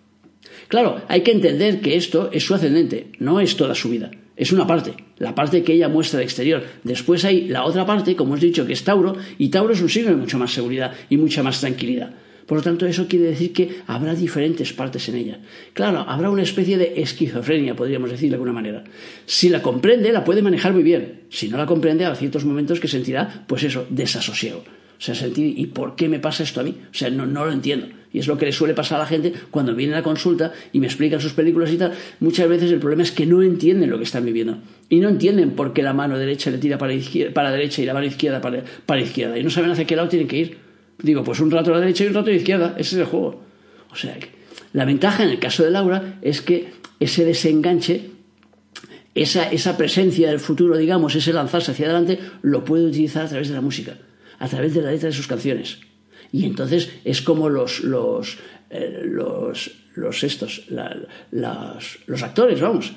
[0.68, 4.10] Claro, hay que entender que esto es su ascendente, no es toda su vida.
[4.36, 6.62] Es una parte, la parte que ella muestra al exterior.
[6.84, 9.80] Después hay la otra parte, como os he dicho, que es Tauro, y Tauro es
[9.80, 12.12] un signo de mucha más seguridad y mucha más tranquilidad.
[12.46, 15.40] Por lo tanto, eso quiere decir que habrá diferentes partes en ella.
[15.72, 18.84] Claro, habrá una especie de esquizofrenia, podríamos decir de alguna manera.
[19.24, 21.22] Si la comprende, la puede manejar muy bien.
[21.28, 24.58] Si no la comprende, habrá ciertos momentos que sentirá, pues eso, desasosiego.
[24.98, 26.74] O sea, sentir, ¿y por qué me pasa esto a mí?
[26.90, 27.88] O sea, no, no lo entiendo.
[28.16, 30.50] Y es lo que le suele pasar a la gente cuando viene a la consulta
[30.72, 31.92] y me explican sus películas y tal.
[32.20, 34.56] Muchas veces el problema es que no entienden lo que están viviendo.
[34.88, 37.84] Y no entienden por qué la mano derecha le tira para, izquierda, para derecha y
[37.84, 39.38] la mano izquierda para, para izquierda.
[39.38, 40.56] Y no saben hacia qué lado tienen que ir.
[40.96, 42.74] Digo, pues un rato a la derecha y un rato a la izquierda.
[42.78, 43.42] Ese es el juego.
[43.92, 44.16] O sea,
[44.72, 48.12] la ventaja en el caso de Laura es que ese desenganche
[49.14, 53.48] esa, esa, presencia del futuro, digamos, ese lanzarse hacia adelante, lo puede utilizar a través
[53.48, 53.98] de la música,
[54.38, 55.80] a través de la letra de sus canciones.
[56.32, 58.38] Y entonces es como los, los,
[58.70, 62.92] eh, los, los estos, los actores, vamos.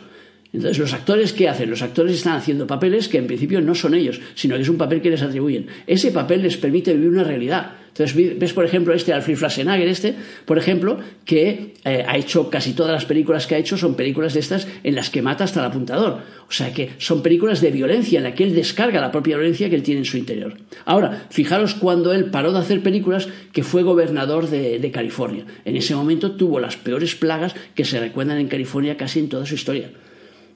[0.52, 1.70] Entonces, los actores, ¿qué hacen?
[1.70, 4.78] Los actores están haciendo papeles que en principio no son ellos, sino que es un
[4.78, 5.68] papel que les atribuyen.
[5.86, 7.74] Ese papel les permite vivir una realidad.
[7.90, 12.74] Entonces, ves, por ejemplo, este Alfred Schwarzenegger, este, por ejemplo, que eh, ha hecho casi
[12.74, 15.60] todas las películas que ha hecho son películas de estas en las que mata hasta
[15.60, 16.22] el apuntador.
[16.48, 19.70] O sea que son películas de violencia en las que él descarga la propia violencia
[19.70, 20.58] que él tiene en su interior.
[20.86, 25.46] Ahora, fijaros cuando él paró de hacer películas que fue gobernador de, de California.
[25.66, 29.46] En ese momento tuvo las peores plagas que se recuerdan en California casi en toda
[29.46, 29.92] su historia.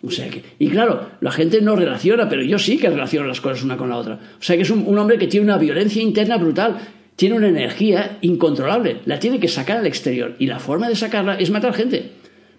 [0.06, 3.40] O sea que, y claro, la gente no relaciona, pero yo sí que relaciono las
[3.40, 4.20] cosas una con la otra.
[4.40, 6.78] O sea que es un hombre que tiene una violencia interna brutal
[7.16, 11.36] tiene una energía incontrolable, la tiene que sacar al exterior y la forma de sacarla
[11.36, 12.12] es matar gente,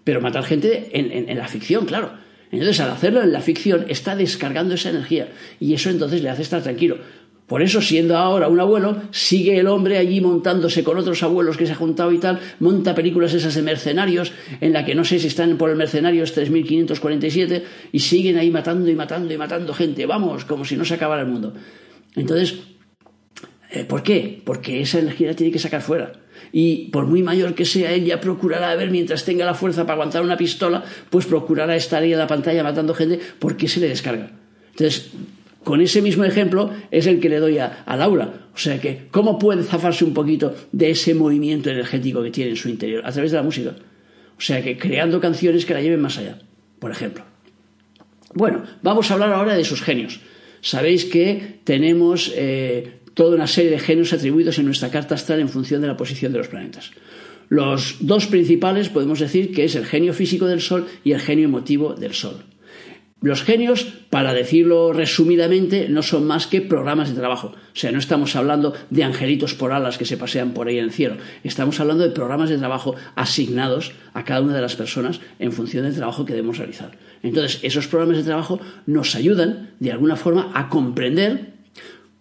[0.04, 2.12] pero matar gente en, la ficción, claro.
[2.52, 5.28] Entonces al hacerlo en la ficción está descargando esa energía
[5.58, 6.98] y eso entonces le hace estar tranquilo.
[7.46, 11.66] Por eso, siendo ahora un abuelo, sigue el hombre allí montándose con otros abuelos que
[11.66, 15.18] se ha juntado y tal, monta películas esas de mercenarios, en la que no sé
[15.18, 20.06] si están por el mercenarios 3547, y siguen ahí matando y matando y matando gente,
[20.06, 21.52] vamos, como si no se acabara el mundo.
[22.16, 22.60] Entonces,
[23.74, 24.40] eh, ¿Por qué?
[24.44, 26.12] Porque esa energía la tiene que sacar fuera.
[26.52, 30.22] Y por muy mayor que sea, ella procurará ver, mientras tenga la fuerza para aguantar
[30.22, 34.30] una pistola, pues procurará estar ahí en la pantalla matando gente porque se le descarga.
[34.70, 35.10] Entonces,
[35.64, 38.48] con ese mismo ejemplo es el que le doy a, a, Laura.
[38.54, 42.56] O sea que, ¿cómo puede zafarse un poquito de ese movimiento energético que tiene en
[42.56, 43.02] su interior?
[43.04, 43.74] A través de la música.
[44.36, 46.38] O sea que creando canciones que la lleven más allá,
[46.78, 47.24] por ejemplo.
[48.34, 50.20] Bueno, vamos a hablar ahora de sus genios.
[50.60, 55.48] Sabéis que tenemos eh, toda una serie de genios atribuidos en nuestra carta astral en
[55.48, 56.90] función de la posición de los planetas.
[57.48, 61.44] Los dos principales podemos decir que es el genio físico del Sol y el genio
[61.44, 62.42] emotivo del Sol.
[63.24, 67.52] Los genios, para decirlo resumidamente, no son más que programas de trabajo.
[67.54, 70.84] O sea, no estamos hablando de angelitos por alas que se pasean por ahí en
[70.84, 71.16] el cielo.
[71.42, 75.84] Estamos hablando de programas de trabajo asignados a cada una de las personas en función
[75.84, 76.98] del trabajo que debemos realizar.
[77.22, 81.54] Entonces, esos programas de trabajo nos ayudan, de alguna forma, a comprender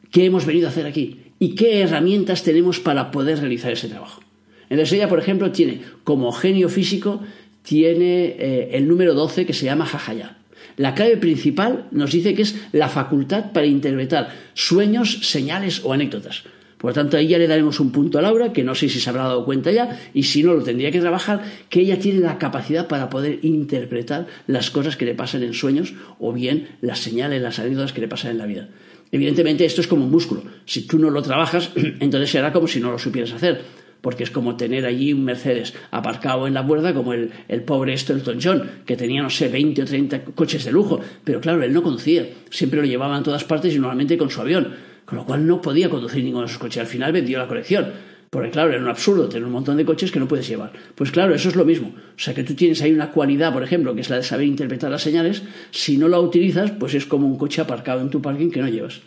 [0.09, 4.21] qué hemos venido a hacer aquí y qué herramientas tenemos para poder realizar ese trabajo.
[4.69, 7.19] Entonces, ella, por ejemplo, tiene como genio físico,
[7.61, 10.37] tiene eh, el número 12 que se llama Jajaya.
[10.77, 16.43] La clave principal nos dice que es la facultad para interpretar sueños, señales o anécdotas.
[16.77, 18.99] Por lo tanto, ahí ya le daremos un punto a Laura, que no sé si
[18.99, 22.19] se habrá dado cuenta ya, y si no, lo tendría que trabajar, que ella tiene
[22.19, 26.99] la capacidad para poder interpretar las cosas que le pasan en sueños o bien las
[26.99, 28.67] señales, las anécdotas que le pasan en la vida.
[29.13, 30.43] Evidentemente, esto es como un músculo.
[30.65, 34.31] Si tú no lo trabajas, entonces será como si no lo supieras hacer porque es
[34.31, 37.31] como tener allí un Mercedes aparcado en la puerta como el,
[37.65, 41.63] pobre Stelton John, que tenía, no sé, 20 o 30 coches de lujo, pero claro,
[41.63, 44.73] él no conducía, siempre lo llevaba a todas partes y normalmente con su avión,
[45.05, 47.93] con lo cual no podía conducir ninguno de esos coches, al final vendió la colección.
[48.29, 50.73] Porque claro, era un absurdo tener un montón de coches que no puedes llevar.
[50.95, 51.93] Pues claro, eso es lo mismo.
[51.95, 54.47] O sea que tú tienes ahí una cualidad, por ejemplo, que es la de saber
[54.47, 55.43] interpretar las señales.
[55.69, 58.67] Si no la utilizas, pues es como un coche aparcado en tu parking que no
[58.67, 59.01] llevas.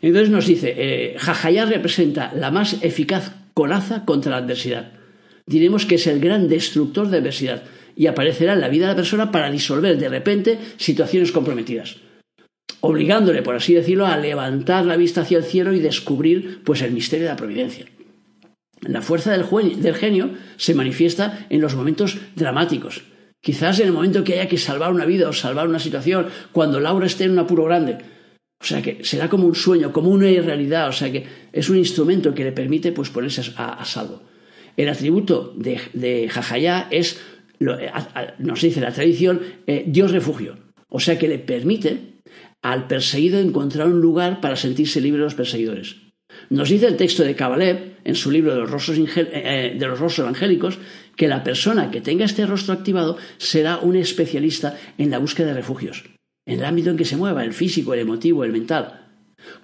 [0.00, 1.16] Entonces nos dice, eh,
[1.68, 4.92] representa la más eficaz coraza contra la adversidad.
[5.46, 7.62] Diremos que es el gran destructor de adversidad
[7.96, 11.96] y aparecerá en la vida de la persona para disolver de repente situaciones comprometidas,
[12.80, 16.92] obligándole, por así decirlo, a levantar la vista hacia el cielo y descubrir pues el
[16.92, 17.86] misterio de la providencia.
[18.82, 19.46] La fuerza del,
[19.80, 23.04] del genio se manifiesta en los momentos dramáticos,
[23.40, 26.78] quizás en el momento que haya que salvar una vida o salvar una situación, cuando
[26.78, 27.96] Laura esté en un apuro grande,
[28.60, 31.76] o sea que será como un sueño, como una irrealidad, o sea que es un
[31.76, 34.22] instrumento que le permite pues ponerse a, salvo.
[34.76, 36.30] El atributo de, de
[36.90, 37.20] es,
[38.38, 40.58] nos dice la tradición, eh, Dios refugio.
[40.88, 42.20] O sea que le permite
[42.62, 45.96] al perseguido encontrar un lugar para sentirse libre de los perseguidores.
[46.50, 49.86] Nos dice el texto de Kabalev, en su libro de los, rostros eh, eh, de
[49.86, 50.78] los rostros angélicos,
[51.14, 55.54] que la persona que tenga este rostro activado será un especialista en la búsqueda de
[55.54, 56.15] refugios
[56.46, 59.02] en el ámbito en que se mueva, el físico, el emotivo, el mental.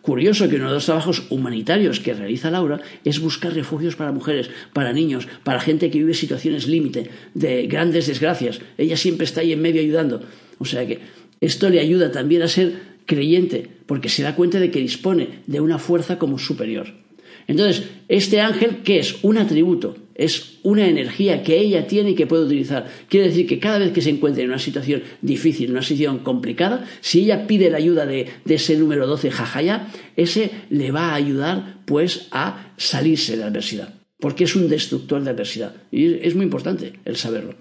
[0.00, 4.50] Curioso que uno de los trabajos humanitarios que realiza Laura es buscar refugios para mujeres,
[4.72, 8.60] para niños, para gente que vive situaciones límite, de grandes desgracias.
[8.78, 10.22] Ella siempre está ahí en medio ayudando.
[10.58, 11.00] O sea que
[11.40, 12.74] esto le ayuda también a ser
[13.06, 17.01] creyente, porque se da cuenta de que dispone de una fuerza como superior.
[17.46, 19.16] Entonces, este ángel, ¿qué es?
[19.22, 22.88] Un atributo, es una energía que ella tiene y que puede utilizar.
[23.08, 26.18] Quiere decir que cada vez que se encuentre en una situación difícil, en una situación
[26.18, 31.14] complicada, si ella pide la ayuda de, ese número 12, Jajaya, ese le va a
[31.14, 35.74] ayudar pues a salirse de la adversidad, porque es un destructor de adversidad.
[35.90, 37.54] Y es muy importante el saberlo.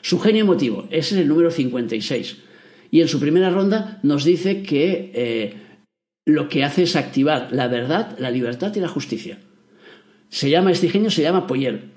[0.00, 2.36] Su genio emotivo, ese es el número 56.
[2.90, 5.54] Y en su primera ronda nos dice que eh,
[6.24, 9.38] lo que hace es activar la verdad, la libertad y la justicia.
[10.28, 11.92] Se llama, este genio se llama Poyer.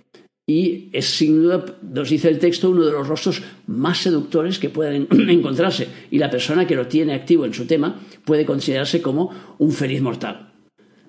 [0.48, 4.70] Y es sin duda, nos dice el texto, uno de los rostros más seductores que
[4.70, 5.88] pueden encontrarse.
[6.12, 10.02] Y la persona que lo tiene activo en su tema puede considerarse como un feliz
[10.02, 10.52] mortal.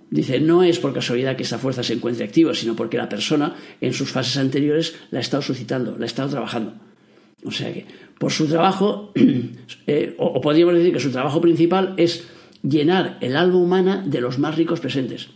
[0.09, 3.57] Dice, no es por casualidad que esta fuerza se encuentre activa, sino porque la persona
[3.81, 6.75] en sus fases anteriores la ha estado suscitando, la ha estado trabajando.
[7.45, 7.87] O sea que,
[8.19, 9.13] por su trabajo,
[9.87, 12.27] eh, o podríamos decir que su trabajo principal es
[12.69, 15.29] llenar el alma humana de los más ricos presentes.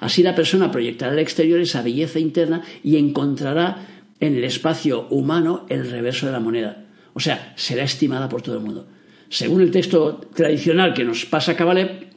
[0.00, 3.86] Así la persona proyectará al exterior esa belleza interna y encontrará
[4.20, 6.84] en el espacio humano el reverso de la moneda.
[7.14, 8.86] O sea, será estimada por todo el mundo.
[9.28, 12.08] Según el texto tradicional que nos pasa Kabbalah,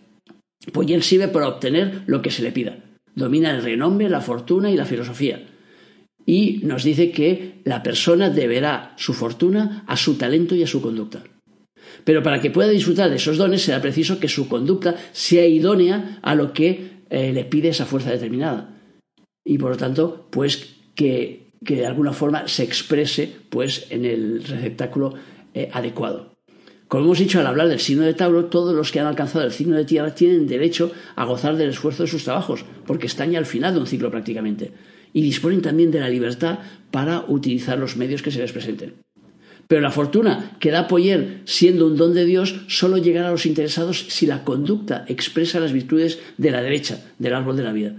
[0.72, 2.78] Poyen sirve para obtener lo que se le pida.
[3.16, 5.48] Domina el renombre, la fortuna y la filosofía.
[6.26, 10.82] Y nos dice que la persona deberá su fortuna a su talento y a su
[10.82, 11.24] conducta.
[12.04, 16.20] Pero para que pueda disfrutar de esos dones será preciso que su conducta sea idónea
[16.22, 18.80] a lo que eh, le pide esa fuerza determinada.
[19.44, 25.14] Y por lo tanto, pues que, de alguna forma se exprese pues en el receptáculo
[25.54, 26.32] eh, adecuado.
[26.88, 29.54] Como hemos dicho al hablar del signo de Tauro, todos los que han alcanzado el
[29.54, 33.40] signo de Tierra tienen derecho a gozar del esfuerzo de sus trabajos, porque están ya
[33.40, 34.74] al final de un ciclo prácticamente,
[35.14, 36.60] y disponen también de la libertad
[36.92, 38.96] para utilizar los medios que se les presenten.
[39.72, 43.46] Pero la fortuna que da Poyer, siendo un don de Dios, solo llegará a los
[43.46, 47.96] interesados si la conducta expresa las virtudes de la derecha del árbol de la vida,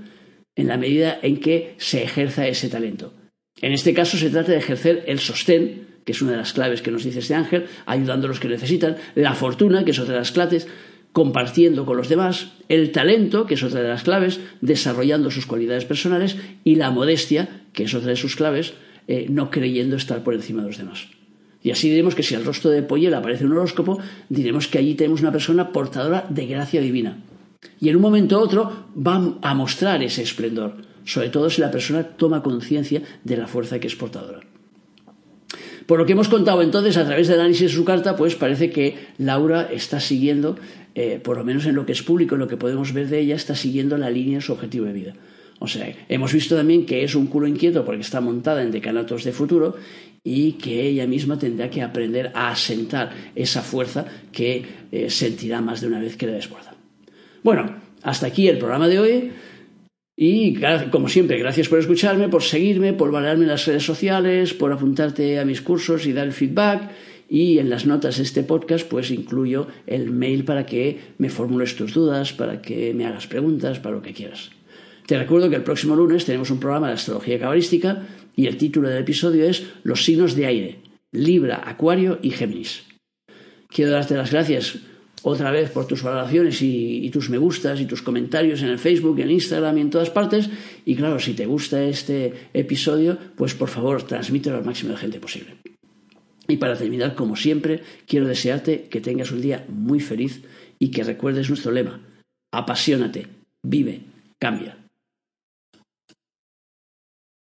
[0.54, 3.14] en la medida en que se ejerza ese talento.
[3.62, 6.82] En este caso se trata de ejercer el sostén, que es una de las claves
[6.82, 10.12] que nos dice este ángel, ayudando a los que necesitan, la fortuna, que es otra
[10.12, 10.68] de las claves,
[11.14, 15.86] compartiendo con los demás, el talento, que es otra de las claves, desarrollando sus cualidades
[15.86, 18.74] personales, y la modestia, que es otra de sus claves,
[19.08, 21.08] eh, no creyendo estar por encima de los demás.
[21.62, 23.98] Y así diremos que si al rostro de Poyel aparece un horóscopo,
[24.28, 27.18] diremos que allí tenemos una persona portadora de gracia divina.
[27.80, 31.70] Y en un momento u otro va a mostrar ese esplendor, sobre todo si la
[31.70, 34.40] persona toma conciencia de la fuerza que es portadora.
[35.86, 38.70] Por lo que hemos contado entonces a través del análisis de su carta, pues parece
[38.70, 40.56] que Laura está siguiendo,
[40.94, 43.20] eh, por lo menos en lo que es público, en lo que podemos ver de
[43.20, 45.14] ella, está siguiendo la línea de su objetivo de vida.
[45.62, 49.22] O sea, hemos visto también que es un culo inquieto porque está montada en decanatos
[49.22, 49.76] de futuro
[50.24, 55.80] y que ella misma tendrá que aprender a asentar esa fuerza que eh, sentirá más
[55.80, 56.74] de una vez que le desborda.
[57.44, 59.30] Bueno, hasta aquí el programa de hoy.
[60.16, 60.58] Y
[60.90, 65.38] como siempre, gracias por escucharme, por seguirme, por valorarme en las redes sociales, por apuntarte
[65.38, 66.90] a mis cursos y dar el feedback.
[67.28, 71.76] Y en las notas de este podcast, pues incluyo el mail para que me formules
[71.76, 74.50] tus dudas, para que me hagas preguntas, para lo que quieras.
[75.06, 78.88] Te recuerdo que el próximo lunes tenemos un programa de astrología cabalística y el título
[78.88, 80.78] del episodio es Los signos de aire,
[81.10, 82.84] Libra, Acuario y Géminis.
[83.68, 84.78] Quiero darte las gracias
[85.22, 89.18] otra vez por tus valoraciones y, tus me gustas y tus comentarios en el Facebook,
[89.20, 90.50] en Instagram y en todas partes.
[90.84, 95.20] Y claro, si te gusta este episodio, pues por favor transmítelo al máximo de gente
[95.20, 95.56] posible.
[96.48, 100.42] Y para terminar, como siempre, quiero desearte que tengas un día muy feliz
[100.78, 102.00] y que recuerdes nuestro lema.
[102.50, 103.28] Apasionate,
[103.62, 104.00] vive,
[104.38, 104.81] cambia.